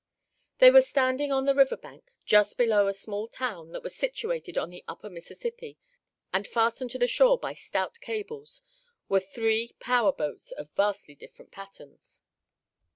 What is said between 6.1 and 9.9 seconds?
and fastened to the shore by stout cables were three